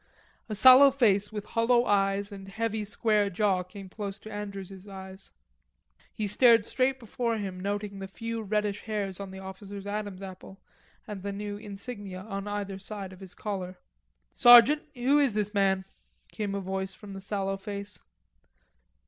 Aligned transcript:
A 0.49 0.55
sallow 0.55 0.89
face 0.89 1.31
with 1.31 1.45
hollow 1.45 1.85
eyes 1.85 2.31
and 2.31 2.47
heavy 2.47 2.83
square 2.85 3.29
jaw 3.29 3.61
came 3.61 3.87
close 3.87 4.17
to 4.21 4.31
Andrews's 4.33 4.87
eyes. 4.87 5.29
He 6.11 6.25
stared 6.25 6.65
straight 6.65 6.97
before 6.97 7.37
him 7.37 7.59
noting 7.59 7.99
the 7.99 8.07
few 8.07 8.41
reddish 8.41 8.81
hairs 8.85 9.19
on 9.19 9.29
the 9.29 9.37
officer's 9.37 9.85
Adam's 9.85 10.23
apple 10.23 10.59
and 11.07 11.21
the 11.21 11.31
new 11.31 11.55
insignia 11.55 12.21
on 12.21 12.47
either 12.47 12.79
side 12.79 13.13
of 13.13 13.19
his 13.19 13.35
collar. 13.35 13.77
"Sergeant, 14.33 14.81
who 14.95 15.19
is 15.19 15.35
this 15.35 15.53
man?" 15.53 15.85
came 16.31 16.55
a 16.55 16.61
voice 16.61 16.95
from 16.95 17.13
the 17.13 17.21
sallow 17.21 17.55
face. 17.55 18.01